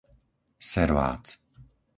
Servác 0.71 1.25